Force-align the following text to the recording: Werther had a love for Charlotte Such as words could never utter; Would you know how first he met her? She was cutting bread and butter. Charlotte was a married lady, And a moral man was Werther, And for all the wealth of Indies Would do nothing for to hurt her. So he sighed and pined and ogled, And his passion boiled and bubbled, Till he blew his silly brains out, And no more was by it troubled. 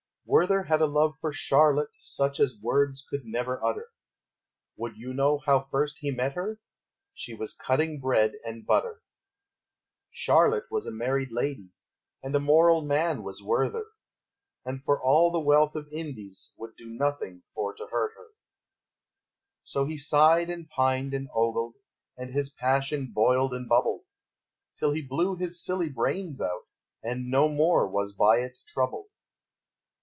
Werther 0.27 0.63
had 0.63 0.79
a 0.79 0.85
love 0.85 1.17
for 1.19 1.33
Charlotte 1.33 1.89
Such 1.97 2.39
as 2.39 2.57
words 2.57 3.01
could 3.09 3.25
never 3.25 3.61
utter; 3.61 3.89
Would 4.77 4.95
you 4.95 5.13
know 5.13 5.39
how 5.39 5.59
first 5.59 5.97
he 5.99 6.09
met 6.09 6.35
her? 6.35 6.61
She 7.13 7.33
was 7.33 7.53
cutting 7.53 7.99
bread 7.99 8.35
and 8.45 8.65
butter. 8.65 9.01
Charlotte 10.09 10.71
was 10.71 10.87
a 10.87 10.91
married 10.91 11.33
lady, 11.33 11.73
And 12.23 12.33
a 12.33 12.39
moral 12.39 12.81
man 12.81 13.23
was 13.23 13.43
Werther, 13.43 13.87
And 14.63 14.81
for 14.81 15.03
all 15.03 15.33
the 15.33 15.39
wealth 15.41 15.75
of 15.75 15.89
Indies 15.91 16.53
Would 16.57 16.77
do 16.77 16.89
nothing 16.89 17.41
for 17.53 17.73
to 17.73 17.87
hurt 17.87 18.13
her. 18.15 18.29
So 19.65 19.83
he 19.83 19.97
sighed 19.97 20.49
and 20.49 20.69
pined 20.69 21.13
and 21.13 21.27
ogled, 21.33 21.75
And 22.15 22.33
his 22.33 22.49
passion 22.49 23.11
boiled 23.11 23.53
and 23.53 23.67
bubbled, 23.67 24.03
Till 24.77 24.93
he 24.93 25.01
blew 25.05 25.35
his 25.35 25.61
silly 25.61 25.89
brains 25.89 26.41
out, 26.41 26.67
And 27.03 27.29
no 27.29 27.49
more 27.49 27.85
was 27.85 28.13
by 28.13 28.37
it 28.37 28.57
troubled. 28.65 29.07